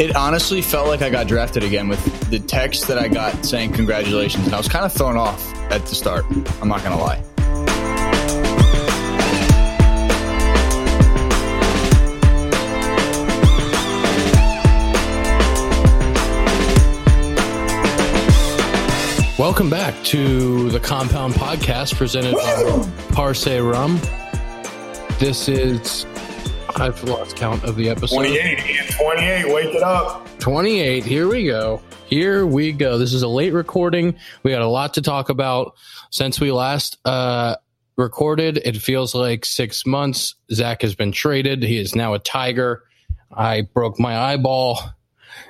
[0.00, 3.74] It honestly felt like I got drafted again with the text that I got saying
[3.74, 6.24] congratulations, and I was kind of thrown off at the start.
[6.62, 7.22] I'm not going to lie.
[19.38, 24.00] Welcome back to the Compound Podcast presented by Parce Rum.
[25.18, 26.06] This is,
[26.76, 28.16] I've lost count of the episode.
[28.16, 30.26] 28, Ian, 28, wake it up.
[30.38, 31.04] 28.
[31.04, 31.82] Here we go.
[32.06, 32.98] Here we go.
[32.98, 34.16] This is a late recording.
[34.42, 35.74] We got a lot to talk about
[36.10, 37.56] since we last uh,
[37.96, 38.58] recorded.
[38.58, 40.34] It feels like six months.
[40.52, 41.62] Zach has been traded.
[41.62, 42.84] He is now a Tiger.
[43.32, 44.80] I broke my eyeball,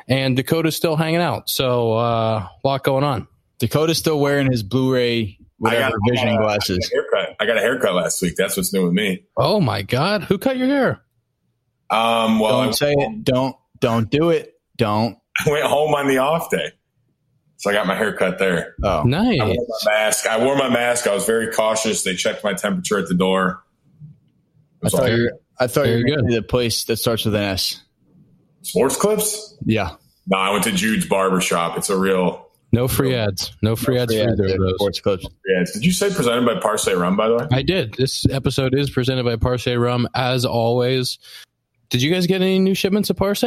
[0.08, 1.48] and Dakota's still hanging out.
[1.48, 3.26] So, uh, a lot going on.
[3.58, 6.90] Dakota's still wearing his Blu-ray whatever I vision I got glasses.
[6.92, 7.36] a haircut.
[7.40, 8.34] I got a haircut last week.
[8.36, 9.24] That's what's new with me.
[9.36, 10.24] Oh my God.
[10.24, 11.02] Who cut your hair?
[11.90, 13.24] Um, well, Don't say it.
[13.24, 14.54] Don't don't do it.
[14.76, 15.18] Don't.
[15.46, 16.72] I went home on the off day.
[17.56, 18.74] So I got my hair cut there.
[18.82, 19.38] Oh, nice.
[19.38, 20.26] I wore my mask.
[20.26, 21.06] I wore my mask.
[21.06, 22.02] I was very cautious.
[22.04, 23.62] They checked my temperature at the door.
[24.82, 26.34] I was all thought you're, I thought you Very were going good.
[26.36, 27.82] to the place that starts with an S.
[28.62, 29.58] sports clips?
[29.66, 29.90] Yeah.
[30.26, 31.76] No, I went to Jude's barber shop.
[31.76, 32.46] It's a real.
[32.72, 33.52] No free ads.
[33.60, 34.74] No free ads for either of those.
[34.76, 35.26] Sports clips.
[35.46, 35.64] Yeah.
[35.74, 37.46] Did you say presented by Parce Rum, by the way?
[37.52, 37.92] I did.
[37.94, 41.18] This episode is presented by Parce Rum, as always.
[41.90, 43.44] Did you guys get any new shipments of Parce?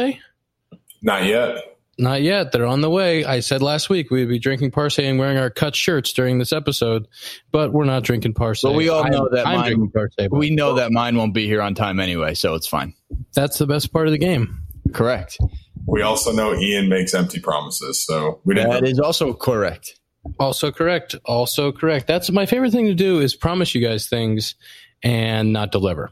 [1.02, 1.56] Not yet.
[1.96, 2.50] Not yet.
[2.52, 3.24] They're on the way.
[3.24, 6.52] I said last week we'd be drinking Parce and wearing our cut shirts during this
[6.52, 7.06] episode,
[7.52, 8.62] but we're not drinking Parce.
[8.62, 10.28] But we all I'm- know that I'm mine- Parce.
[10.30, 12.94] We know that mine won't be here on time anyway, so it's fine.
[13.34, 14.58] that's the best part of the game.
[14.92, 15.38] Correct.
[15.86, 18.00] We also know Ian makes empty promises.
[18.04, 18.70] So we didn't.
[18.70, 19.98] That is also correct.
[20.40, 21.14] Also correct.
[21.24, 22.06] Also correct.
[22.06, 24.54] That's my favorite thing to do is promise you guys things
[25.02, 26.10] and not deliver.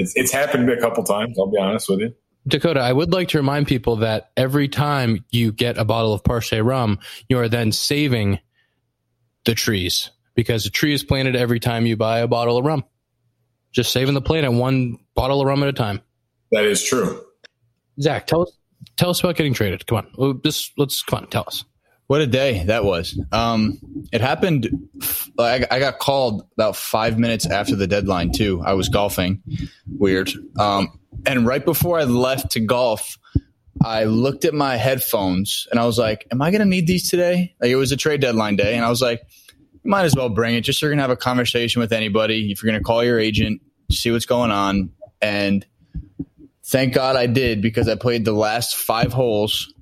[0.00, 1.38] It's, it's happened a couple times.
[1.38, 2.14] I'll be honest with you.
[2.46, 6.24] Dakota, I would like to remind people that every time you get a bottle of
[6.24, 6.98] Parce rum,
[7.28, 8.40] you are then saving
[9.44, 12.84] the trees because a tree is planted every time you buy a bottle of rum.
[13.72, 16.00] Just saving the planet one bottle of rum at a time.
[16.52, 17.22] That is true.
[18.00, 18.58] Zach, tell us
[18.96, 19.86] tell us about getting traded.
[19.86, 20.40] Come on.
[20.42, 21.64] This let's come on, tell us.
[22.08, 23.20] What a day that was.
[23.32, 23.78] Um,
[24.12, 24.88] it happened.
[25.38, 28.62] I, I got called about five minutes after the deadline too.
[28.64, 29.42] I was golfing.
[29.86, 30.32] Weird.
[30.58, 33.18] Um, and right before I left to golf,
[33.84, 37.10] I looked at my headphones and I was like, "Am I going to need these
[37.10, 39.20] today?" Like it was a trade deadline day, and I was like,
[39.84, 40.62] "You might as well bring it.
[40.62, 42.50] Just so you're going to have a conversation with anybody.
[42.50, 43.60] If you're going to call your agent,
[43.92, 45.66] see what's going on." And
[46.64, 49.72] thank God I did because I played the last five holes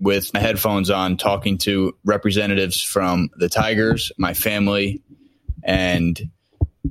[0.00, 5.02] with my headphones on talking to representatives from the Tigers, my family,
[5.62, 6.20] and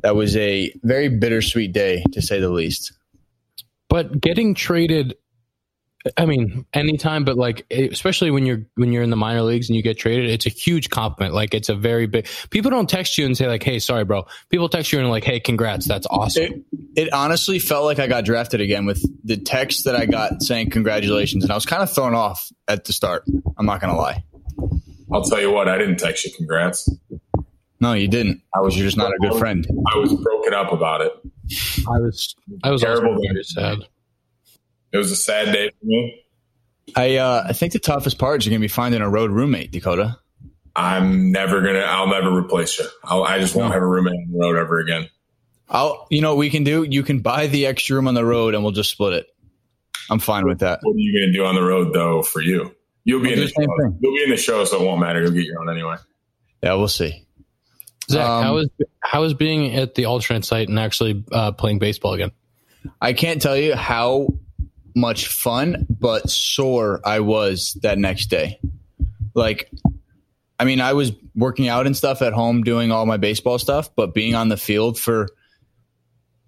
[0.02, 2.94] that was a very bittersweet day to say the least.
[3.90, 5.16] But getting traded
[6.18, 9.76] I mean, anytime, but like, especially when you're when you're in the minor leagues and
[9.76, 11.34] you get traded, it's a huge compliment.
[11.34, 12.28] Like, it's a very big.
[12.52, 15.24] People don't text you and say like, "Hey, sorry, bro." People text you and like,
[15.24, 19.38] "Hey, congrats, that's awesome." It, it honestly felt like I got drafted again with the
[19.38, 22.94] text that I got saying congratulations, and I was kind of thrown off at the
[22.94, 23.24] start.
[23.58, 24.24] I'm not gonna lie.
[25.12, 26.90] I'll tell you what, I didn't text you congrats.
[27.80, 28.42] No, you didn't.
[28.56, 29.68] I was You're just not a good friend.
[29.94, 31.12] I was broken up about it.
[31.88, 33.42] I was I was also Terrible very day.
[33.44, 33.78] sad.
[34.96, 36.22] It was a sad day for me.
[36.96, 39.72] I uh, I think the toughest part is you're gonna be finding a road roommate,
[39.72, 40.18] Dakota.
[40.76, 41.80] I'm never gonna.
[41.80, 42.86] I'll never replace you.
[43.04, 43.74] I'll, I just won't No.
[43.74, 45.10] have a roommate on the road ever again.
[45.70, 46.84] I'll you know what we can do?
[46.84, 49.26] You can buy the extra room on the road and we'll just split it.
[50.10, 50.80] I'm fine with that.
[50.84, 52.22] What are you gonna do on the road though?
[52.22, 53.84] For you, you'll be I'll in the the same show.
[53.90, 54.00] thing.
[54.02, 55.22] You'll be in the show, so it won't matter.
[55.22, 55.96] You'll get your own anyway.
[56.64, 57.26] Yeah, we'll see.
[58.10, 58.70] Zach, Um, how is
[59.02, 62.32] how is being at the alternate site and actually uh, playing baseball again?
[63.02, 64.28] I can't tell you how
[64.96, 68.60] much fun, but sore I was that next day.
[69.34, 69.70] Like,
[70.58, 73.94] I mean, I was working out and stuff at home, doing all my baseball stuff,
[73.96, 75.28] but being on the field for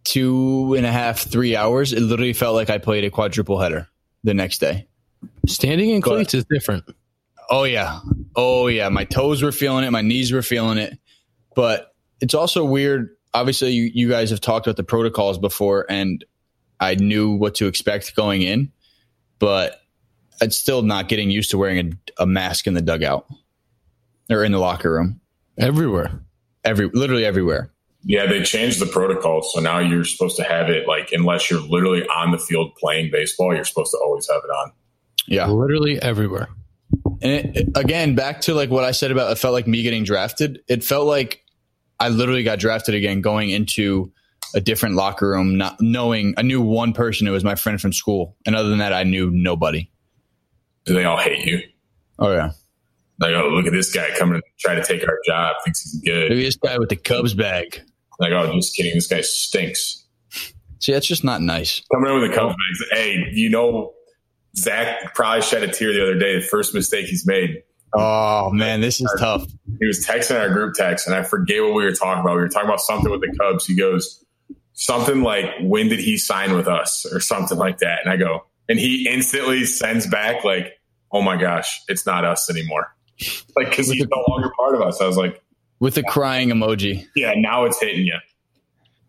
[0.06, 3.88] two and a half, three hours, it literally felt like I played a quadruple header
[4.24, 4.88] the next day.
[5.48, 6.86] Standing in cleats is different.
[7.50, 8.00] Oh yeah.
[8.36, 8.90] Oh yeah.
[8.90, 9.92] My toes were feeling it.
[9.92, 10.98] My knees were feeling it.
[11.56, 13.10] But it's also weird.
[13.34, 16.24] Obviously, you, you guys have talked about the protocols before, and
[16.80, 18.72] I knew what to expect going in,
[19.40, 19.82] but
[20.42, 23.28] I'm still not getting used to wearing a, a mask in the dugout
[24.30, 25.20] or in the locker room.
[25.58, 26.22] Everywhere.
[26.64, 27.72] Every literally everywhere.
[28.04, 31.62] Yeah, they changed the protocol, so now you're supposed to have it like unless you're
[31.62, 34.72] literally on the field playing baseball, you're supposed to always have it on.
[35.28, 35.48] Yeah.
[35.48, 36.48] Literally everywhere.
[37.22, 39.82] And it, it- again, back to like what I said about it felt like me
[39.82, 40.62] getting drafted.
[40.68, 41.44] It felt like
[42.00, 44.12] I literally got drafted again going into
[44.54, 47.94] a different locker room, not knowing I knew one person who was my friend from
[47.94, 48.36] school.
[48.46, 49.90] And other than that, I knew nobody.
[50.86, 51.62] Do they all hate you?
[52.20, 52.52] Oh yeah.
[53.20, 55.56] Like, oh, look at this guy coming to try to take our job.
[55.64, 56.30] Thinks he's good.
[56.30, 57.82] Maybe this guy with the Cubs bag.
[58.20, 58.94] Like, oh, just kidding.
[58.94, 60.06] This guy stinks.
[60.80, 61.82] See, that's just not nice.
[61.92, 62.92] Coming in with the Cubs bags.
[62.92, 63.94] Hey, you know,
[64.56, 66.40] Zach probably shed a tear the other day.
[66.40, 67.64] The first mistake he's made.
[67.94, 69.46] Oh man, this is tough.
[69.80, 72.36] He was texting our group text, and I forget what we were talking about.
[72.36, 73.66] We were talking about something with the Cubs.
[73.66, 74.24] He goes
[74.78, 78.00] something like, "When did he sign with us?" or something like that.
[78.04, 80.80] And I go, and he instantly sends back like,
[81.12, 82.96] "Oh my gosh, it's not us anymore."
[83.56, 85.02] Like because he's no longer part of us.
[85.02, 85.42] I was like,
[85.80, 87.08] with the crying emoji.
[87.16, 88.18] Yeah, now it's hitting you.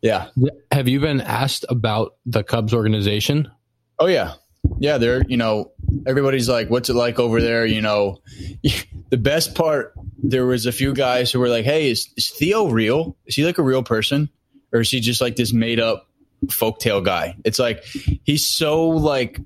[0.03, 0.29] Yeah.
[0.70, 3.50] Have you been asked about the Cubs organization?
[3.99, 4.35] Oh yeah.
[4.79, 5.73] Yeah, they're, you know,
[6.06, 7.65] everybody's like, what's it like over there?
[7.65, 8.20] You know,
[9.11, 12.69] the best part, there was a few guys who were like, hey, is, is Theo
[12.69, 13.17] real?
[13.26, 14.29] Is he like a real person?
[14.73, 16.09] Or is he just like this made up
[16.47, 17.37] folktale guy?
[17.44, 17.85] It's like,
[18.25, 19.41] he's so like,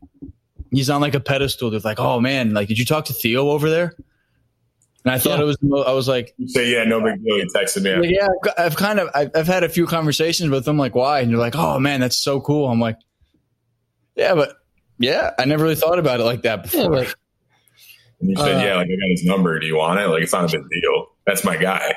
[0.71, 1.71] he's on like a pedestal.
[1.71, 3.95] They're like, oh man, like, did you talk to Theo over there?
[5.05, 5.45] And I thought yeah.
[5.45, 7.37] it was, I was like, you say, yeah, no big deal.
[7.37, 7.95] He texted me.
[7.95, 10.79] Like, yeah, I've kind of, I've, I've had a few conversations with them.
[10.79, 11.21] Like, why?
[11.21, 12.69] And you're like, oh man, that's so cool.
[12.69, 12.99] I'm like,
[14.15, 14.55] yeah, but
[14.99, 17.03] yeah, I never really thought about it like that before.
[17.03, 17.13] Yeah,
[18.21, 19.59] and you said, uh, "Yeah, like I got his number.
[19.59, 20.07] Do you want it?
[20.07, 21.07] Like it's not a big deal.
[21.27, 21.97] That's my guy."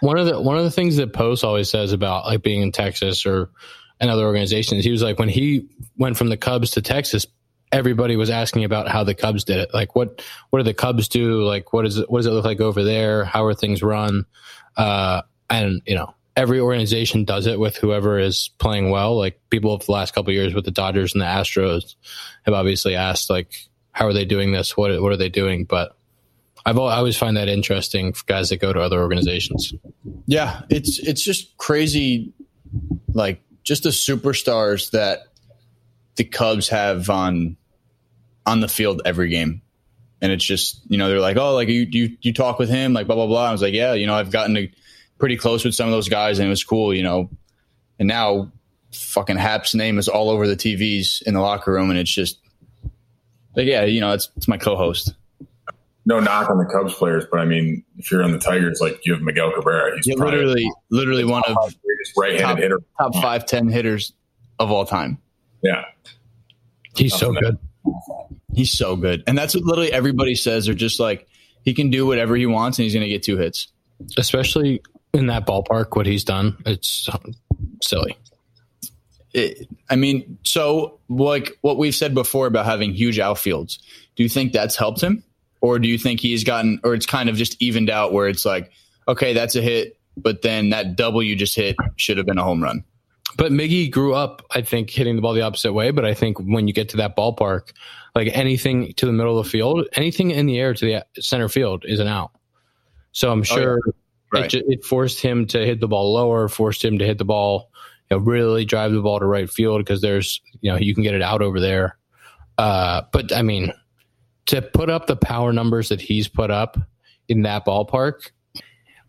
[0.00, 2.72] One of the one of the things that Post always says about like being in
[2.72, 3.50] Texas or
[4.00, 7.26] and other organizations, he was like when he went from the Cubs to Texas,
[7.72, 9.74] everybody was asking about how the Cubs did it.
[9.74, 11.42] Like what what do the Cubs do?
[11.42, 11.98] Like what is?
[12.08, 13.24] What does it look like over there?
[13.24, 14.26] How are things run?
[14.76, 19.16] Uh, and you know, every organization does it with whoever is playing well.
[19.16, 21.96] Like people of the last couple years with the Dodgers and the Astros
[22.44, 23.52] have obviously asked like,
[23.92, 24.76] how are they doing this?
[24.76, 25.64] What what are they doing?
[25.64, 25.96] But
[26.66, 29.72] I've always find that interesting for guys that go to other organizations.
[30.26, 32.32] Yeah, it's it's just crazy,
[33.12, 35.20] like just the superstars that
[36.16, 37.56] the Cubs have on
[38.46, 39.62] on the field every game.
[40.22, 42.92] And it's just, you know, they're like, oh, like you, you, you talk with him,
[42.92, 43.46] like blah, blah, blah.
[43.46, 44.68] I was like, yeah, you know, I've gotten to
[45.18, 47.30] pretty close with some of those guys, and it was cool, you know.
[47.98, 48.52] And now,
[48.92, 52.38] fucking Happ's name is all over the TVs in the locker room, and it's just,
[53.56, 55.14] like, yeah, you know, it's it's my co-host.
[56.10, 59.06] No knock on the Cubs players, but I mean, if you're on the Tigers, like
[59.06, 61.56] you have Miguel Cabrera, he's yeah, literally, literally one of
[62.16, 64.12] right-handed top, hitter, top five, ten hitters
[64.58, 65.18] of all time.
[65.62, 65.84] Yeah,
[66.96, 67.58] he's so good.
[68.52, 70.66] He's so good, and that's what literally everybody says.
[70.66, 71.28] They're just like
[71.62, 73.68] he can do whatever he wants, and he's going to get two hits.
[74.18, 74.82] Especially
[75.14, 77.08] in that ballpark, what he's done, it's
[77.84, 78.18] silly.
[79.32, 83.78] It, I mean, so like what we've said before about having huge outfields,
[84.16, 85.22] do you think that's helped him?
[85.60, 88.44] Or do you think he's gotten, or it's kind of just evened out where it's
[88.44, 88.70] like,
[89.06, 92.44] okay, that's a hit, but then that double you just hit should have been a
[92.44, 92.84] home run?
[93.36, 95.90] But Miggy grew up, I think, hitting the ball the opposite way.
[95.90, 97.72] But I think when you get to that ballpark,
[98.14, 101.48] like anything to the middle of the field, anything in the air to the center
[101.48, 102.32] field is an out.
[103.12, 103.92] So I'm sure oh, yeah.
[104.32, 104.54] Right.
[104.54, 107.70] It, it, forced him to hit the ball lower, forced him to hit the ball,
[108.08, 111.02] you know, really drive the ball to right field because there's, you know, you can
[111.02, 111.98] get it out over there.
[112.56, 113.72] Uh, but I mean,
[114.46, 116.78] to put up the power numbers that he's put up
[117.28, 118.30] in that ballpark,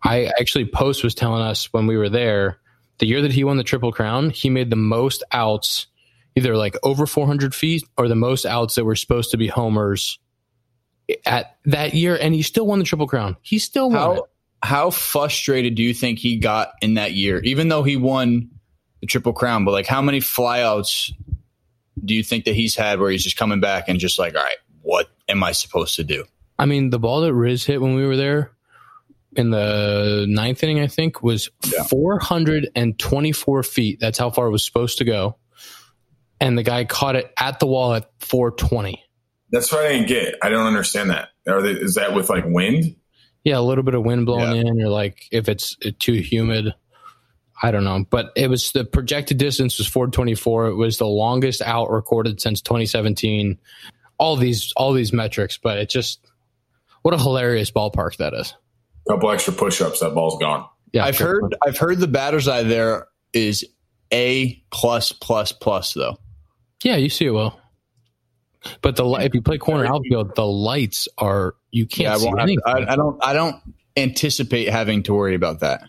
[0.02, 2.58] I actually Post was telling us when we were there
[2.98, 5.86] the year that he won the Triple Crown, he made the most outs,
[6.36, 10.18] either like over 400 feet or the most outs that were supposed to be homers
[11.26, 13.36] at that year, and he still won the Triple Crown.
[13.42, 13.98] He still won.
[13.98, 14.22] How, it
[14.62, 18.50] how frustrated do you think he got in that year, even though he won
[19.00, 19.64] the Triple Crown?
[19.64, 21.12] But like, how many flyouts
[22.04, 24.42] do you think that he's had where he's just coming back and just like, all
[24.42, 26.24] right, what am I supposed to do?
[26.58, 28.52] I mean, the ball that Riz hit when we were there
[29.36, 31.84] in the ninth inning, I think, was yeah.
[31.84, 34.00] 424 feet.
[34.00, 35.36] That's how far it was supposed to go.
[36.40, 39.02] And the guy caught it at the wall at 420.
[39.50, 40.36] That's what I didn't get.
[40.42, 41.28] I don't understand that.
[41.46, 42.96] Are they, is that with like wind?
[43.44, 44.70] Yeah, a little bit of wind blowing yeah.
[44.70, 46.74] in, or like if it's too humid.
[47.64, 50.66] I don't know, but it was the projected distance was 424.
[50.66, 53.58] It was the longest out recorded since 2017.
[54.22, 56.24] All these all these metrics, but it just
[57.02, 58.54] what a hilarious ballpark that is.
[59.08, 60.64] A couple extra push-ups, that ball's gone.
[60.92, 63.66] Yeah, I've heard I've heard the batter's eye there is
[64.12, 66.18] a plus plus plus though.
[66.84, 67.58] Yeah, you see it well.
[68.80, 72.58] But the if you play corner outfield, the lights are you can't yeah, see anything.
[72.64, 73.24] I, I, don't.
[73.24, 73.56] I don't
[73.96, 75.82] anticipate having to worry about that.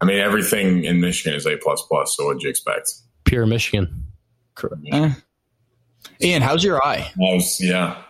[0.00, 2.16] I mean, everything in Michigan is a plus plus.
[2.16, 2.92] So what'd you expect?
[3.24, 4.06] Pure Michigan.
[4.54, 4.82] Correct.
[4.90, 5.12] Eh.
[6.20, 7.10] Ian, how's your eye?
[7.16, 8.02] Was, yeah.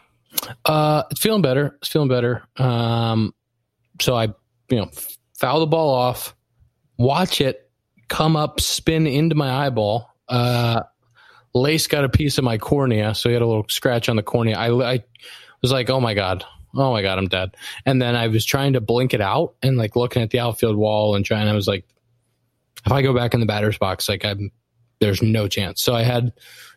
[0.65, 1.77] Uh, it's feeling better.
[1.81, 2.43] It's feeling better.
[2.57, 3.35] Um,
[4.01, 4.25] so I,
[4.69, 4.91] you know,
[5.39, 6.35] foul the ball off,
[6.99, 7.71] watch it
[8.09, 10.09] come up, spin into my eyeball.
[10.29, 10.83] Uh,
[11.55, 14.23] Lace got a piece of my cornea, so he had a little scratch on the
[14.23, 14.59] cornea.
[14.59, 15.05] I, I
[15.63, 17.57] was like, oh my god, oh my god, I'm dead.
[17.87, 20.77] And then I was trying to blink it out and like looking at the outfield
[20.77, 21.49] wall and trying.
[21.49, 21.87] I was like,
[22.85, 24.51] if I go back in the batter's box, like I'm,
[25.05, 25.83] there's no chance.
[25.83, 26.33] So I had,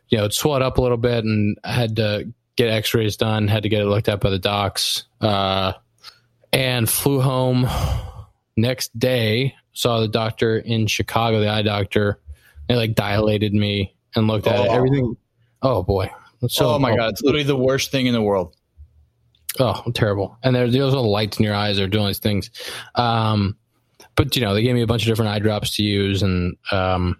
[0.09, 3.47] you know, it swelled up a little bit and I had to get X-rays done.
[3.47, 5.05] Had to get it looked at by the docs.
[5.21, 5.73] Uh,
[6.53, 7.67] and flew home
[8.55, 9.55] next day.
[9.73, 12.19] Saw the doctor in Chicago, the eye doctor.
[12.67, 14.67] They like dilated me and looked at it.
[14.69, 14.73] Oh.
[14.73, 15.17] Everything.
[15.61, 16.09] Oh boy.
[16.47, 18.55] So oh my god, it's literally the worst thing in the world.
[19.59, 20.37] Oh, terrible.
[20.43, 22.51] And there's those little lights in your eyes are doing these things.
[22.95, 23.57] Um,
[24.15, 26.55] but you know, they gave me a bunch of different eye drops to use and
[26.71, 27.17] um,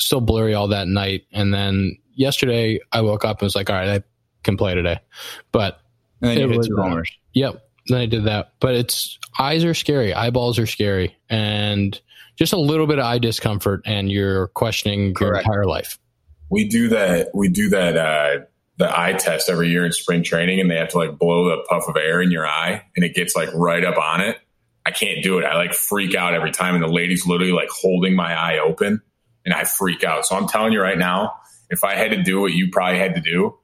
[0.00, 1.26] still blurry all that night.
[1.32, 4.02] And then yesterday I woke up and was like, all right, I
[4.42, 4.98] can play today.
[5.52, 5.80] But
[6.20, 7.10] And then you It hit was, two homers.
[7.34, 7.62] Yep.
[7.86, 8.54] Then I did that.
[8.60, 11.98] But it's eyes are scary, eyeballs are scary, and
[12.36, 15.98] just a little bit of eye discomfort, and you're questioning your entire life.
[16.50, 17.28] We do that.
[17.34, 17.96] We do that.
[17.96, 18.44] Uh,
[18.78, 21.62] the eye test every year in spring training, and they have to like blow the
[21.68, 24.38] puff of air in your eye, and it gets like right up on it.
[24.86, 25.44] I can't do it.
[25.44, 29.02] I like freak out every time, and the lady's literally like holding my eye open,
[29.44, 30.26] and I freak out.
[30.26, 31.34] So I'm telling you right now,
[31.70, 33.56] if I had to do what you probably had to do,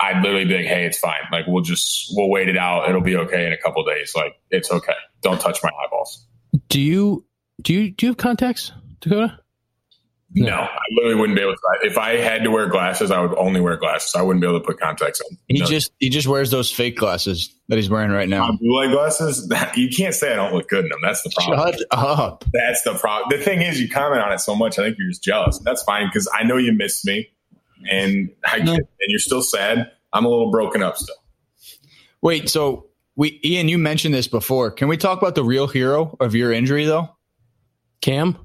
[0.00, 1.20] I'd literally be like, "Hey, it's fine.
[1.30, 2.88] Like we'll just we'll wait it out.
[2.88, 4.12] It'll be okay in a couple days.
[4.14, 4.94] Like it's okay.
[5.22, 6.26] Don't touch my eyeballs."
[6.68, 7.24] Do you
[7.60, 9.38] do you do you have contacts, Dakota?
[10.34, 11.58] No, I literally wouldn't be able to.
[11.86, 14.14] If I had to wear glasses, I would only wear glasses.
[14.16, 15.36] I wouldn't be able to put contacts on.
[15.48, 15.66] He No.
[15.66, 18.52] just he just wears those fake glasses that he's wearing right My now.
[18.58, 19.46] blue light glasses,
[19.76, 21.00] you can't say I don't look good in them.
[21.02, 21.72] That's the problem.
[21.72, 22.44] Shut up.
[22.52, 23.36] That's the problem.
[23.36, 25.58] The thing is, you comment on it so much, I think you're just jealous.
[25.58, 27.28] That's fine because I know you miss me,
[27.90, 28.72] and I No.
[28.74, 29.90] and you're still sad.
[30.14, 31.16] I'm a little broken up still.
[32.22, 32.86] Wait, so
[33.16, 34.70] we Ian, you mentioned this before.
[34.70, 37.10] Can we talk about the real hero of your injury though?
[38.00, 38.38] Cam,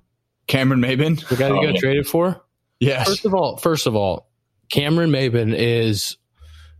[0.47, 1.27] Cameron Maybin?
[1.27, 1.79] the guy you Oh, got yeah.
[1.79, 2.41] traded for.
[2.79, 3.07] Yes.
[3.07, 4.29] First of all, first of all,
[4.69, 6.17] Cameron Maybin is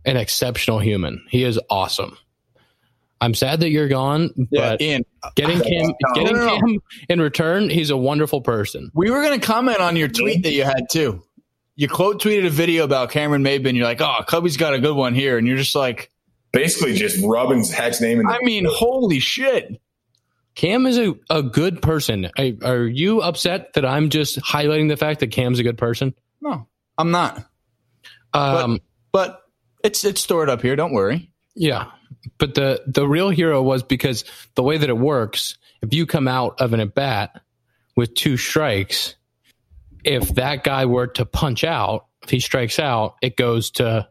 [0.04, 1.24] an exceptional human.
[1.28, 2.16] He is awesome.
[3.20, 5.02] I'm sad that you're gone, Yeah, but Ian,
[5.34, 6.60] getting Cam, getting no, no.
[6.60, 8.92] Cam in return, he's a wonderful person.
[8.94, 11.22] we were going to comment on your tweet that you had too.
[11.74, 13.74] You quote tweeted a video about Cameron Maybin.
[13.74, 15.36] You're like, oh, Cubby's got a good one here.
[15.38, 16.10] And you're just like,
[16.52, 18.26] Basically, just rubbing Zach's name in.
[18.26, 19.80] The, I mean, holy shit.
[20.58, 22.26] Cam is a, a good person.
[22.36, 26.14] Are- Are you upset that I'm just highlighting the fact that Cam's a good person?
[26.40, 26.66] No,
[26.98, 27.46] I'm not.
[28.34, 28.80] Um,
[29.12, 29.40] But
[29.84, 30.74] it's it's stored up here.
[30.76, 31.30] Don't worry.
[31.54, 31.92] yeah,
[32.38, 34.24] but the the real hero was because
[34.56, 37.40] the way that it works, if you come out of an at bat
[37.96, 39.14] with two strikes,
[40.04, 44.08] if that guy were to punch out, if he strikes out, it goes to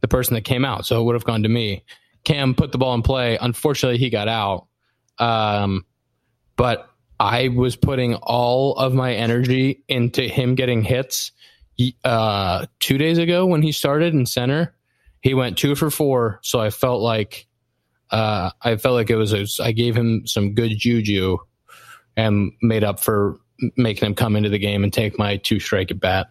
[0.00, 0.84] the person that came out.
[0.84, 1.84] So it would have gone to me.
[2.24, 3.38] Cam put the ball in play.
[3.40, 4.66] Unfortunately, he got out.
[5.18, 5.84] Um,
[6.56, 11.32] but I was putting all of my energy into him getting hits.
[12.04, 14.74] Uh, two days ago when he started in center,
[15.20, 16.40] he went two for four.
[16.42, 17.46] So I felt like,
[18.10, 21.38] uh, I felt like it was, a, I gave him some good juju
[22.16, 23.38] and made up for
[23.76, 26.28] making him come into the game and take my two strike at bat.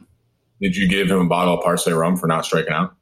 [0.61, 2.95] did you give him a bottle of Parce rum for not striking out?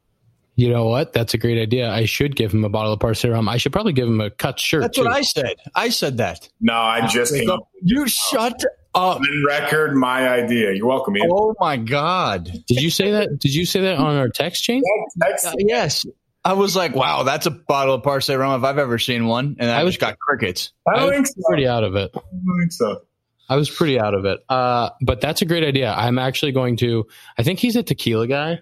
[0.56, 1.14] You know what?
[1.14, 1.90] That's a great idea.
[1.90, 3.50] I should give him a bottle of Parce rum.
[3.50, 4.82] I should probably give him a cut shirt.
[4.82, 5.04] That's too.
[5.04, 5.56] what I said.
[5.74, 6.48] I said that.
[6.62, 9.20] No, I just came up You shut up.
[9.20, 9.96] on record.
[9.96, 10.72] My idea.
[10.74, 11.18] You're welcome.
[11.18, 11.30] Ian.
[11.32, 12.46] Oh my god.
[12.68, 13.40] Did you say that?
[13.40, 14.84] Did you say that on our text chain?
[15.22, 16.06] Text- Uh, yes.
[16.46, 19.56] I was like, wow, that's a bottle of Parce rum if I've ever seen one.
[19.60, 20.72] And I, I was- just got crickets.
[20.88, 21.34] I I don't was think so.
[21.48, 22.12] pretty out of it.
[22.14, 23.02] I don't think so.
[23.50, 24.40] I was pretty out of it.
[24.50, 25.92] Uh, but that's a great idea.
[25.92, 27.08] I'm actually going to.
[27.38, 28.60] I think he's a tequila guy.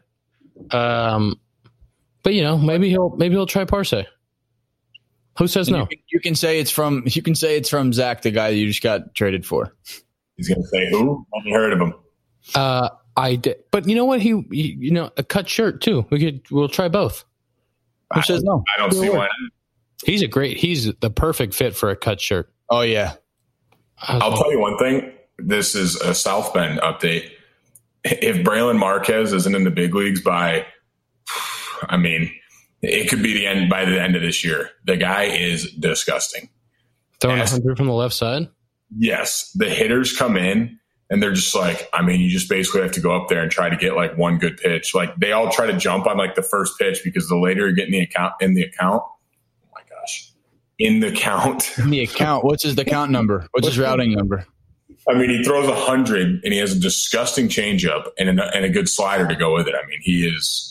[0.70, 1.40] Um,
[2.24, 3.94] but you know, maybe he'll maybe he'll try Parce.
[5.38, 5.82] Who says And no?
[5.84, 8.50] You, can, you can say it's from you can say it's from Zach, the guy
[8.50, 9.74] you just got traded for.
[10.36, 11.26] He's going to say who?
[11.34, 11.94] I haven't heard of him.
[12.56, 14.22] Uh, I did, but you know what?
[14.22, 16.06] He, he, you know, a cut shirt too.
[16.10, 17.26] We could, we'll try both.
[18.14, 18.64] Who says no?
[18.76, 19.28] I don't see why.
[20.06, 20.58] He's a great.
[20.58, 22.52] He's the perfect fit for a cut shirt.
[22.70, 23.14] Oh yeah.
[24.02, 25.12] I was I'll like, tell you one thing.
[25.38, 27.30] This is a South Bend update.
[28.04, 30.66] If Brailyn Marquez isn't in the big leagues by,
[31.90, 32.32] I mean,
[32.82, 34.70] it could be the end by the end of this year.
[34.86, 36.50] The guy is disgusting.
[37.20, 38.50] throwing a hundred from the left side.
[38.98, 42.92] Yes, the hitters come in and they're just like, I mean, you just basically have
[42.94, 44.96] to go up there and try to get like one good pitch.
[44.96, 47.76] Like they all try to jump on like the first pitch because the later you
[47.76, 50.32] get in the account in the account, oh my gosh,
[50.80, 51.78] in the count.
[51.78, 52.44] In the account.
[52.44, 53.48] What's his account number?
[53.52, 54.46] What's his routing number?
[55.08, 58.70] I mean, he throws a hundred and he has a disgusting changeup and and a
[58.70, 59.76] good slider to go with it.
[59.76, 60.71] I mean, he is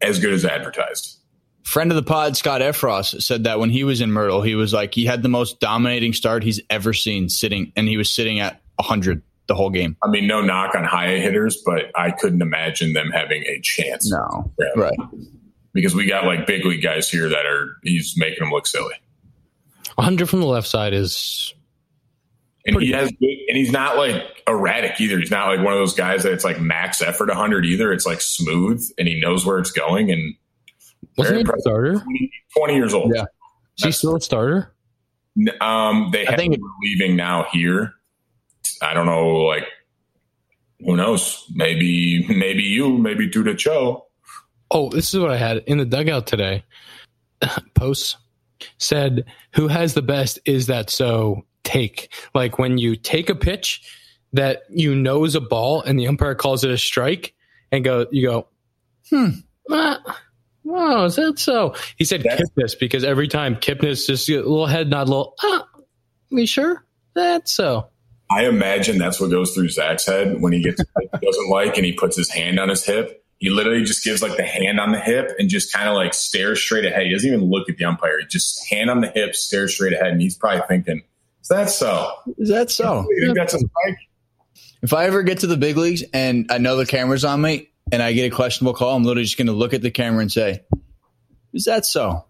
[0.00, 1.18] as good as advertised.
[1.64, 4.72] Friend of the pod, Scott Effross, said that when he was in Myrtle, he was
[4.72, 8.38] like he had the most dominating start he's ever seen sitting, and he was sitting
[8.38, 9.96] at hundred the whole game.
[10.02, 14.10] I mean, no knock on high hitters, but I couldn't imagine them having a chance.
[14.10, 14.52] No.
[14.58, 14.66] Yeah.
[14.76, 14.98] Right.
[15.72, 18.94] because we got like big league guys here that are he's making them look silly.
[19.96, 21.54] 100 from the left side is
[22.66, 25.18] And he has good, and he's not like erratic either.
[25.18, 27.92] He's not like one of those guys that it's like max effort 100 either.
[27.92, 30.34] It's like smooth and he knows where it's going and
[31.16, 31.92] wasn't he a starter?
[31.92, 33.12] 20, 20 years old.
[33.14, 33.24] Yeah.
[33.78, 34.74] Is he still a starter?
[35.60, 37.94] Um, they I have think leaving now here.
[38.82, 39.64] I don't know, like
[40.80, 41.44] who knows?
[41.54, 44.06] Maybe maybe you, maybe to the show.
[44.70, 46.64] Oh, this is what I had in the dugout today.
[47.74, 48.16] Posts
[48.78, 50.38] said, "Who has the best?
[50.44, 53.82] Is that so?" Take like when you take a pitch
[54.32, 57.34] that you know is a ball and the umpire calls it a strike,
[57.72, 58.46] and go you go,
[59.10, 59.30] hmm,
[59.70, 60.20] ah,
[60.62, 61.74] wow, is that so?
[61.96, 65.66] He said That's- Kipnis because every time Kipnis just a little head nod, little ah,
[66.30, 67.88] we sure that's so.
[68.30, 71.84] I imagine that's what goes through Zach's head when he gets he doesn't like and
[71.84, 73.24] he puts his hand on his hip.
[73.38, 76.14] He literally just gives like the hand on the hip and just kind of like
[76.14, 77.06] stares straight ahead.
[77.06, 78.20] He doesn't even look at the umpire.
[78.20, 81.02] He just hand on the hip, stares straight ahead, and he's probably thinking,
[81.46, 82.10] "Is that so?
[82.38, 83.06] Is that so?
[83.10, 83.96] You think that's a strike?"
[84.82, 87.70] If I ever get to the big leagues and I know the camera's on me
[87.90, 90.20] and I get a questionable call, I'm literally just going to look at the camera
[90.20, 90.60] and say,
[91.54, 92.26] "Is that so?"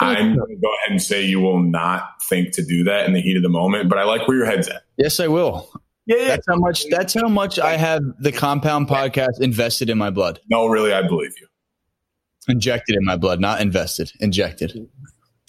[0.00, 3.14] I'm going to go ahead and say you will not think to do that in
[3.14, 4.82] the heat of the moment, but I like where your head's at.
[4.96, 5.68] Yes, I will.
[6.06, 6.84] Yeah, Yeah, That's how much.
[6.88, 11.02] That's how much I have the Compound Podcast invested in my blood, No, really, I
[11.02, 11.48] believe you.
[12.48, 14.88] injected in my blood, not invested, injected.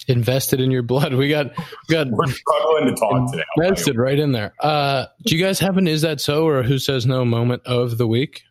[0.10, 1.14] Invested in your blood.
[1.14, 1.56] We got
[1.88, 3.44] we got We're struggling to talk today.
[3.44, 4.54] I'll tell you invested right in there.
[4.60, 8.00] Uh, do you guys have an "Is that so?" or "Who says no?" moment of
[8.00, 8.42] the week?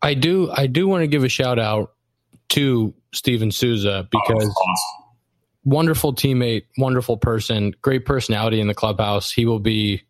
[0.00, 0.50] I do.
[0.50, 1.92] I do want to give a shout out
[2.50, 4.10] to Steven Souza what.
[4.10, 5.04] because Awesome.
[5.64, 9.30] wonderful teammate, wonderful person, great personality in the clubhouse.
[9.30, 10.04] He will be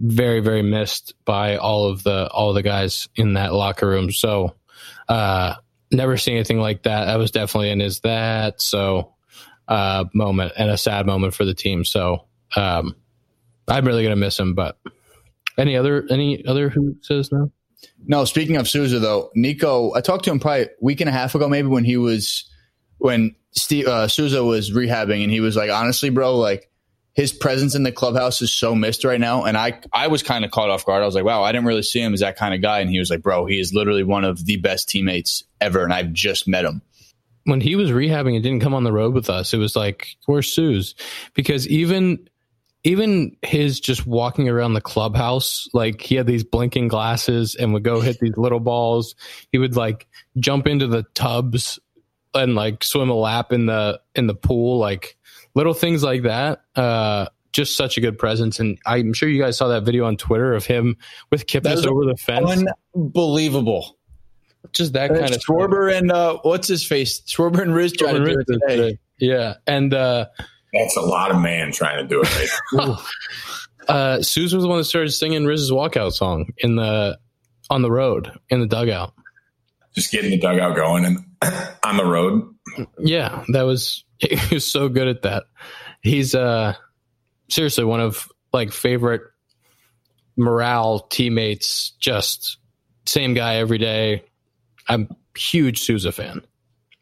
[0.00, 4.10] very, very missed by all of the all the guys in that locker room.
[4.10, 4.56] So,
[5.08, 5.54] uh,
[5.92, 7.04] never seen anything like that.
[7.04, 9.14] That was definitely an is that so
[9.70, 11.84] uh, moment and a sad moment for the team.
[11.84, 12.94] So, um,
[13.68, 14.54] I'm really gonna miss him.
[14.54, 14.78] But
[15.56, 17.50] any other any other who says no?
[18.06, 21.12] No, speaking of Souza though, Nico, I talked to him probably a week and a
[21.12, 22.50] half ago, maybe when he was
[22.98, 26.70] when Steve uh, Souza was rehabbing, and he was like, honestly, bro, like
[27.14, 30.44] his presence in the clubhouse is so missed right now, and I I was kind
[30.44, 31.02] of caught off guard.
[31.02, 32.90] I was like, wow, I didn't really see him as that kind of guy, and
[32.90, 36.12] he was like, bro, he is literally one of the best teammates ever, and I've
[36.12, 36.82] just met him.
[37.50, 40.06] When he was rehabbing and didn't come on the road with us, it was like,
[40.26, 40.94] where's Sue's?
[41.34, 42.28] Because even
[42.82, 47.84] even his just walking around the clubhouse, like he had these blinking glasses and would
[47.84, 49.14] go hit these little balls.
[49.52, 50.06] He would like
[50.38, 51.78] jump into the tubs
[52.32, 55.18] and like swim a lap in the in the pool, like
[55.54, 56.62] little things like that.
[56.74, 58.60] Uh just such a good presence.
[58.60, 60.96] And I'm sure you guys saw that video on Twitter of him
[61.30, 62.62] with Kipnis over the fence.
[62.94, 63.98] Unbelievable.
[64.72, 67.20] Just that kind of Schwarber and uh, what's his face?
[67.22, 68.98] Schwarber and Riz tried to do it today.
[69.18, 69.54] Yeah.
[69.66, 70.26] And uh
[70.72, 72.50] That's a lot of man trying to do it.
[72.72, 72.98] Right?
[73.88, 77.18] uh, Suze was the one that started singing Riz's walkout song in the
[77.68, 79.14] on the road in the dugout.
[79.94, 81.18] Just getting the dugout going and
[81.84, 82.54] on the road.
[82.98, 85.44] Yeah, that was he was so good at that.
[86.02, 86.74] He's uh
[87.48, 89.22] seriously one of like favorite
[90.36, 91.92] morale teammates.
[92.00, 92.58] Just
[93.06, 94.24] same guy every day.
[94.90, 96.42] I'm huge Souza fan.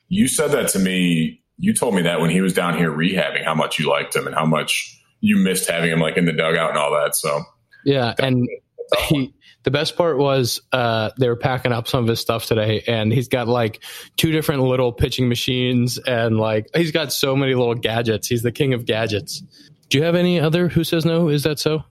[0.08, 1.42] You said that to me.
[1.56, 4.26] You told me that when he was down here rehabbing, how much you liked him
[4.26, 7.16] and how much you missed having him like in the dugout and all that.
[7.16, 7.42] So
[7.84, 8.48] Yeah, and
[9.08, 12.84] he the best part was uh, they were packing up some of his stuff today,
[12.86, 13.82] and he's got like
[14.16, 18.28] two different little pitching machines, and like he's got so many little gadgets.
[18.28, 19.42] He's the king of gadgets.
[19.88, 20.68] Do you have any other?
[20.68, 21.28] Who says no?
[21.28, 21.84] Is that so?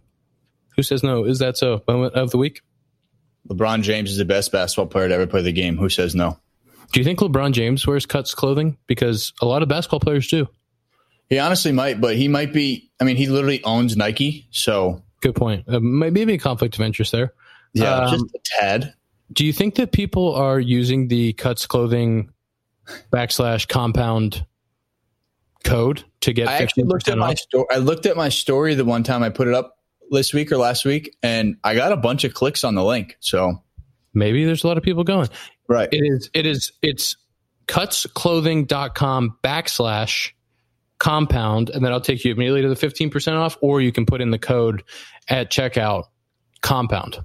[0.75, 1.25] Who says no?
[1.25, 1.83] Is that so?
[1.88, 2.62] Moment of the week.
[3.47, 5.77] LeBron James is the best basketball player to ever play the game.
[5.77, 6.39] Who says no?
[6.93, 8.77] Do you think LeBron James wears cuts clothing?
[8.88, 10.47] Because a lot of basketball players do.
[11.29, 12.89] He honestly might, but he might be.
[12.99, 15.65] I mean, he literally owns Nike, so Good point.
[15.67, 17.33] Uh, maybe a conflict of interest there.
[17.73, 18.93] yeah, Um, just a tad.
[19.33, 22.31] Do you think that people are using the cuts clothing
[23.12, 24.45] backslash compound
[25.63, 26.47] code to get?
[26.47, 27.65] I actually looked at 15% my story.
[27.71, 29.77] I looked at my story the one time I put it up
[30.12, 33.17] this week or last week, and I got a bunch of clicks on the link.
[33.20, 33.62] So
[34.13, 35.30] Maybe there's a lot of people going.
[35.67, 36.30] right, It is.
[36.34, 36.72] It is.
[36.82, 37.15] It's
[37.67, 40.32] cutsclothing.com backslash
[41.00, 44.06] compound, and then I'll take you immediately to the fifteen percent off, or you can
[44.06, 44.84] put in the code
[45.28, 46.06] at checkout
[46.62, 47.20] compound,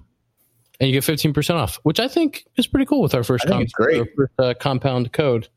[0.81, 3.45] and you get fifteen percent off, which I think is pretty cool with our first,
[3.49, 4.01] it's great.
[4.01, 5.49] our first, uh, compound code.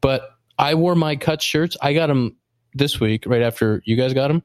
[0.00, 1.76] But I wore my cut shirts.
[1.80, 2.36] I got them
[2.74, 4.42] this week, right after you guys got them,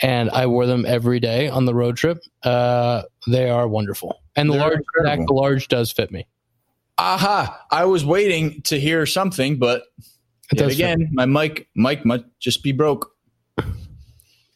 [0.00, 2.18] and I wore them every day on the road trip.
[2.42, 5.26] Uh, they are wonderful, and the They're large, incredible.
[5.26, 6.26] the large does fit me.
[6.98, 7.58] aha!
[7.70, 9.84] I was waiting to hear something, but
[10.52, 10.72] It fit.
[10.72, 13.10] again, my mic mic must just be broke.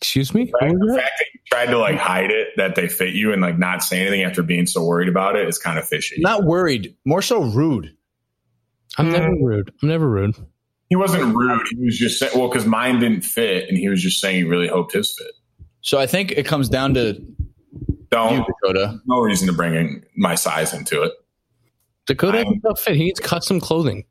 [0.01, 0.45] Excuse me.
[0.45, 3.33] The fact, the fact that you tried to like hide it, that they fit you,
[3.33, 6.17] and like not say anything after being so worried about it is kind of fishy.
[6.19, 7.97] Not worried, more so rude.
[8.99, 9.73] I'm never rude.
[9.83, 10.37] I'm never rude.
[10.91, 11.67] He wasn't rude.
[11.71, 14.45] He was just saying, well, because mine didn't fit, and he was just saying he
[14.45, 15.33] really hoped his fit.
[15.81, 17.15] So I think it comes down to
[18.11, 18.39] Don't.
[18.39, 19.01] you, Dakota.
[19.07, 21.13] No reason to bring in my size into it.
[22.07, 22.97] Dakota has I'm- a fit.
[22.97, 24.05] He needs custom clothing.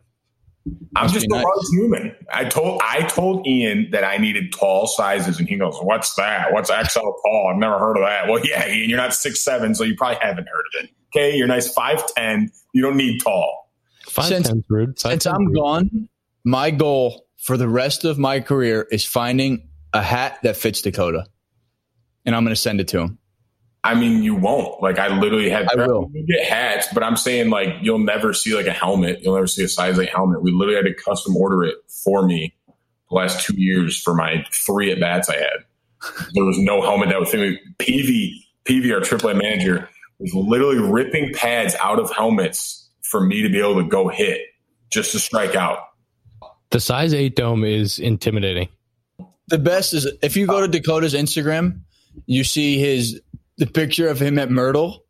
[0.95, 1.43] I'm Must just a nice.
[1.43, 2.15] large human.
[2.31, 6.53] I told I told Ian that I needed tall sizes, and he goes, "What's that?
[6.53, 7.49] What's XL tall?
[7.51, 10.19] I've never heard of that." Well, yeah, Ian, you're not six seven, so you probably
[10.21, 10.89] haven't heard of it.
[11.13, 12.49] Okay, you're nice five ten.
[12.73, 13.69] You don't need tall.
[14.07, 14.97] Five Since- ten's rude.
[14.97, 15.55] Five Since ten's I'm rude.
[15.55, 16.09] gone,
[16.43, 21.25] my goal for the rest of my career is finding a hat that fits Dakota,
[22.25, 23.19] and I'm going to send it to him.
[23.85, 24.81] I mean, you won't.
[24.81, 26.09] Like, I literally had I will.
[26.25, 29.21] get hats, but I'm saying like you'll never see like a helmet.
[29.21, 30.41] You'll never see a size eight helmet.
[30.41, 32.53] We literally had to custom order it for me
[33.09, 35.65] the last two years for my three at bats I had.
[36.33, 37.59] There was no helmet that would fit me.
[37.79, 38.31] PV,
[38.65, 43.59] PV, our AAA manager, was literally ripping pads out of helmets for me to be
[43.59, 44.41] able to go hit
[44.89, 45.79] just to strike out.
[46.73, 48.67] The size eight dome is intimidating.
[49.47, 51.81] The best is if you go to Dakota's Instagram,
[52.25, 53.21] you see his
[53.57, 55.05] the picture of him at Myrtle.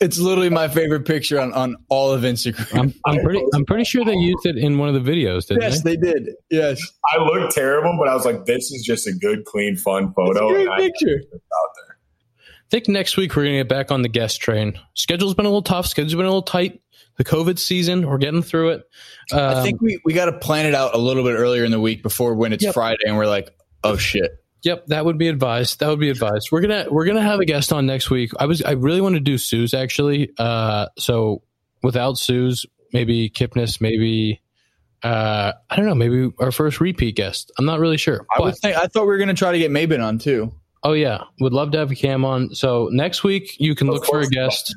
[0.00, 2.78] It's literally my favorite picture on, on all of Instagram.
[2.78, 3.44] I'm, I'm pretty.
[3.54, 5.46] I'm pretty sure they used it in one of the videos.
[5.46, 5.94] Didn't yes, they?
[5.96, 6.30] they did.
[6.50, 10.04] Yes, I looked terrible, but I was like, this is just a good, clean, fun
[10.04, 10.48] it's a photo.
[10.48, 11.20] great and I- picture.
[11.34, 11.96] out there.
[12.38, 14.80] I think next week we're gonna get back on the guest train.
[14.94, 15.86] Schedule's been a little tough.
[15.86, 16.80] Schedule's been a little tight.
[17.16, 18.82] The COVID season, we're getting through it.
[19.32, 21.70] Um, I think we, we got to plan it out a little bit earlier in
[21.70, 22.74] the week before when it's Yep.
[22.74, 23.50] Friday and we're like,
[23.84, 24.30] oh shit.
[24.62, 25.80] Yep, that would be advised.
[25.80, 26.50] That would be advised.
[26.52, 28.30] We're gonna we're gonna have a guest on next week.
[28.38, 30.30] I was I really want to do Sue's actually.
[30.38, 31.42] Uh, so
[31.82, 34.40] without Sue's, maybe Kipnis, maybe
[35.02, 37.50] uh, I don't know, maybe our first repeat guest.
[37.58, 38.24] I'm not really sure.
[38.30, 40.52] I But- would think I thought we were gonna try to get Maybin on too.
[40.84, 42.54] Oh yeah, would love to have a cam on.
[42.54, 44.74] So next week you can look for a guest.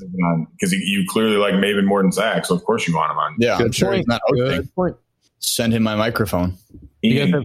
[0.51, 3.35] because you clearly like Maybin more than Zach, so of course you want him on.
[3.39, 3.97] Yeah, I'm Good sure point.
[3.97, 4.21] he's not.
[4.31, 4.95] Good point.
[5.39, 6.57] Send him my microphone.
[7.03, 7.43] Ian, have-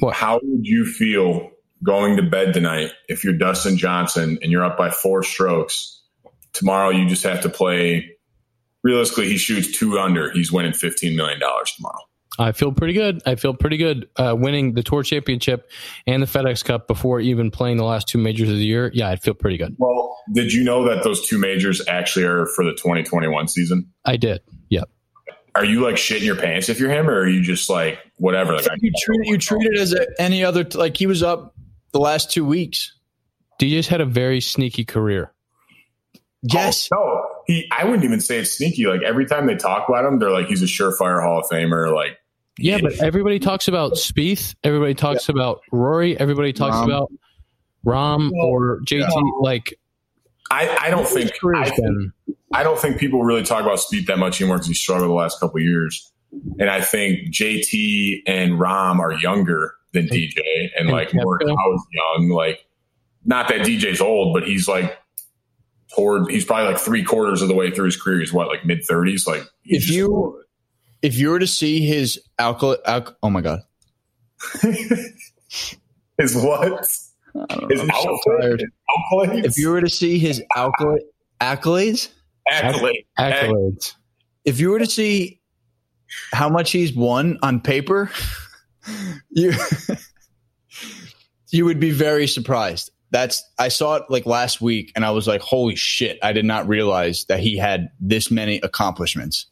[0.00, 0.14] what?
[0.14, 1.50] how would you feel
[1.82, 6.02] going to bed tonight if you're Dustin Johnson and you're up by four strokes?
[6.52, 8.10] Tomorrow you just have to play.
[8.82, 10.30] Realistically, he shoots two under.
[10.30, 12.02] He's winning fifteen million dollars tomorrow.
[12.38, 13.22] I feel pretty good.
[13.26, 15.70] I feel pretty good uh, winning the Tour Championship
[16.06, 18.90] and the FedEx Cup before even playing the last two majors of the year.
[18.92, 19.76] Yeah, I'd feel pretty good.
[19.78, 23.88] Well, did you know that those two majors actually are for the 2021 season?
[24.04, 24.40] I did.
[24.70, 24.88] Yep.
[25.54, 28.54] Are you like shitting your pants if you're him, or are you just like whatever?
[28.54, 31.54] Like, You treat it, you treat it as a, any other like he was up
[31.92, 32.92] the last two weeks.
[33.60, 35.32] DJ's had a very sneaky career.
[36.42, 37.70] Yes, Oh, no, he.
[37.70, 38.86] I wouldn't even say it's sneaky.
[38.86, 41.94] Like every time they talk about him, they're like he's a surefire Hall of Famer.
[41.94, 42.18] Like
[42.58, 44.54] Yeah, but everybody talks about Spieth.
[44.62, 46.18] Everybody talks about Rory.
[46.18, 46.84] Everybody talks Rahm.
[46.84, 47.12] about
[47.84, 49.08] Rahm or JT.
[49.40, 49.74] Like
[50.50, 52.12] I, I don't think I, think
[52.52, 55.14] I don't think people really talk about Spieth that much anymore because he struggled the
[55.14, 56.12] last couple of years.
[56.58, 60.38] And I think JT and Rahm are younger than DJ,
[60.76, 61.74] and and like Morikawa Koepka.
[61.74, 62.28] is young.
[62.30, 62.66] Like,
[63.24, 64.96] not that DJ's old, but he's like
[65.94, 66.30] toward.
[66.30, 68.18] He's probably like three quarters of the way through his career.
[68.20, 69.26] He's what like mid thirties.
[69.26, 70.43] Like, if just- you
[71.04, 73.60] if you were to see his alcohol, alco- oh my god,
[74.62, 76.88] his what?
[77.68, 78.56] His know, so.
[78.56, 79.44] His accolades?
[79.44, 81.02] If you were to see his accolade,
[81.42, 82.08] accolades,
[82.50, 83.94] accolade, accolades.
[84.46, 85.40] if you were to see
[86.32, 88.10] how much he's won on paper,
[89.30, 89.52] you
[91.50, 92.90] you would be very surprised.
[93.10, 96.46] That's I saw it like last week and I was like, holy shit, I did
[96.46, 99.46] not realize that he had this many accomplishments.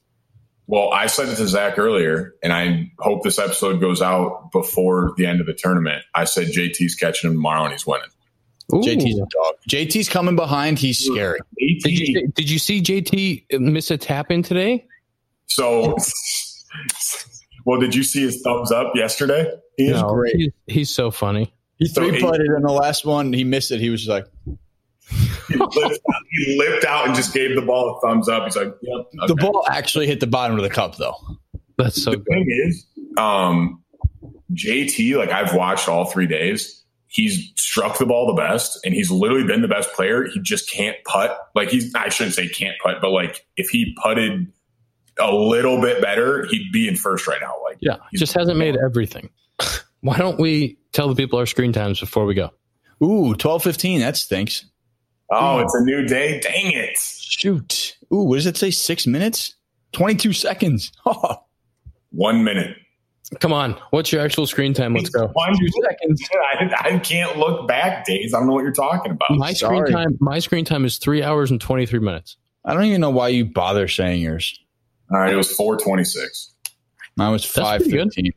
[0.72, 5.12] Well, I said it to Zach earlier, and I hope this episode goes out before
[5.18, 6.02] the end of the tournament.
[6.14, 8.08] I said JT's catching him tomorrow and he's winning.
[8.72, 8.78] Ooh.
[8.78, 9.54] JT's a dog.
[9.68, 11.40] JT's coming behind, he's scary.
[11.58, 14.87] Did you did you see JT miss a tap in today?
[15.44, 15.94] So,
[17.66, 19.50] well, did you see his thumbs up yesterday?
[19.76, 20.37] He is No, great.
[20.37, 21.52] He's, he's so funny.
[21.76, 23.80] He So three he- putted in the last one he missed it.
[23.80, 24.24] He was just like
[25.48, 26.00] He lipped,
[26.31, 28.44] he lipped out and just gave the ball a thumbs up.
[28.44, 31.14] He's like, "Yep." the ball actually hit the bottom of the cup though.
[31.78, 32.26] That's so the good.
[32.28, 33.83] thing is, um,
[34.52, 36.78] JT, like I've watched all three days.
[37.09, 40.26] He's struck the ball the best, and he's literally been the best player.
[40.33, 41.37] He just can't putt.
[41.55, 44.50] Like he's, I shouldn't say can't putt, but like if he putted
[45.20, 47.52] a little bit better, he'd be in first right now.
[47.64, 49.28] Like Yeah, He's- just hasn't made everything.
[50.00, 52.50] Why don't we tell the people our screen times before we go?
[53.05, 54.00] Ooh, twelve fifteen.
[54.00, 54.64] That stinks.
[55.32, 56.40] Oh, it's a new day.
[56.40, 56.98] Dang it!
[56.98, 57.96] Shoot.
[58.12, 58.70] Ooh, what does it say?
[58.70, 59.54] Six minutes?
[59.92, 60.92] Twenty two seconds.
[61.06, 61.36] Oh,
[62.10, 62.76] One minute.
[63.40, 63.78] Come on.
[63.90, 64.94] What's your actual screen time?
[64.94, 65.28] Let's go.
[65.28, 65.54] One
[65.88, 66.22] seconds.
[66.60, 68.34] I, I can't look back days.
[68.34, 69.30] I don't know what you're talking about.
[69.30, 72.36] My screen time my screen time is three hours and twenty three minutes.
[72.64, 74.58] I don't even know why you bother saying yours.
[75.10, 76.54] All right, it was 426.
[77.16, 78.12] Mine was That's five pretty good.
[78.14, 78.32] fifteen.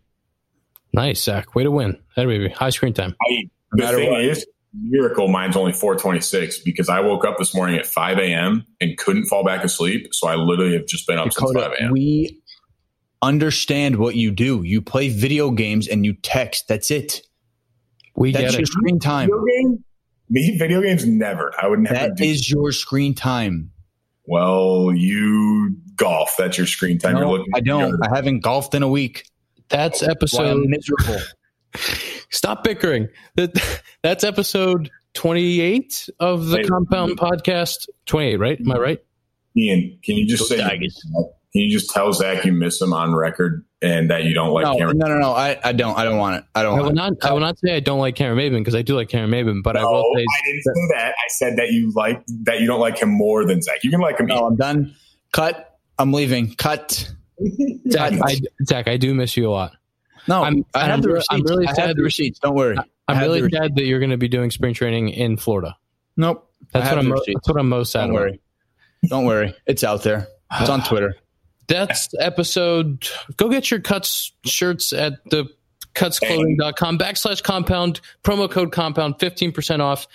[0.94, 1.56] Nice, Zach.
[1.56, 2.00] Way to win.
[2.16, 2.50] That baby.
[2.50, 3.16] High screen time.
[3.22, 4.22] I, the matter thing what.
[4.22, 4.46] is,
[4.82, 8.66] miracle mine's only 426 because I woke up this morning at 5 a.m.
[8.82, 10.08] and couldn't fall back asleep.
[10.12, 11.92] So I literally have just been up since 5 a.m.
[11.92, 12.42] we
[13.22, 14.64] understand what you do.
[14.64, 16.68] You play video games and you text.
[16.68, 17.22] That's it.
[18.16, 18.68] We That's get your it.
[18.68, 19.28] screen time.
[19.28, 19.84] Video game?
[20.30, 21.54] Me, video games, never.
[21.62, 23.72] I would never That do is your screen time.
[24.28, 26.34] Well, you golf.
[26.38, 27.18] That's your screen time.
[27.18, 28.00] You're looking I don't.
[28.04, 29.28] I haven't golfed in a week.
[29.70, 31.22] That's That's episode I'm miserable.
[32.36, 33.08] Stop bickering.
[33.36, 36.64] That that's episode twenty eight of the Hey.
[36.66, 37.88] Compound Podcast.
[38.06, 38.60] Twenty eight, right?
[38.60, 39.00] Am I right?
[39.58, 40.82] Ian, can you just Go say, can
[41.54, 44.76] you just tell Zach you miss him on record and that you don't like no,
[44.76, 44.98] Cameron?
[44.98, 45.32] no, no, no.
[45.32, 45.98] I, I don't.
[45.98, 46.44] I don't want it.
[46.54, 47.14] I don't I will want not.
[47.24, 49.64] I will not say I don't like Cameron Maybin because I do like Cameron Maybin,
[49.64, 51.14] but I will say I didn't say that.
[51.14, 53.82] I said that you like that you don't like him more than Zach.
[53.84, 54.30] You can like him.
[54.30, 54.34] it.
[54.36, 54.94] No, I'm done.
[55.32, 55.80] Cut.
[55.98, 56.54] I'm leaving.
[56.56, 57.10] Cut.
[57.90, 59.72] Zach, I, Zach, I do miss you a lot.
[60.28, 61.28] No, I'm- I have I'm the re- receipts.
[61.32, 62.40] I'm really I sad have the receipts.
[62.40, 62.78] Don't worry.
[63.08, 65.76] I'm really sad that you're going to be doing spring training in Florida.
[66.18, 66.50] Nope.
[66.74, 67.08] That's what I'm.
[67.10, 68.20] mo- That's what I'm most sad Don't about.
[68.22, 68.40] worry.
[69.08, 69.56] Don't worry.
[69.68, 70.28] It's out there.
[70.60, 71.16] It's on Twitter.
[71.68, 73.08] That's episode.
[73.38, 75.48] Go get your cuts shirts at the
[75.94, 80.08] cutsclothing.com backslash compound promo code compound 15% off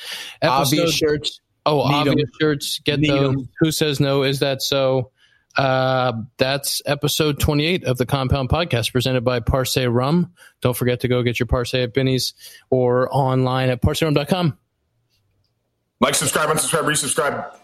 [0.43, 1.41] episode Obvious shirts.
[1.67, 2.09] oh Need 'em.
[2.09, 3.49] obvious shirts get Need those 'em.
[3.61, 5.11] who says no is that so
[5.57, 10.33] uh that's episode 28 of the compound podcast presented by Parce Rum.
[10.61, 12.35] Don't forget to go get your Parce at Binny's
[12.71, 14.57] or online at parcerum.com
[16.01, 17.57] Like, subscribe, unsubscribe, resubscribe.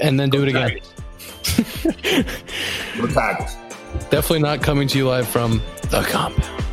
[0.00, 0.78] and then do it again.
[4.10, 6.64] Definitely not coming to you live from the compound.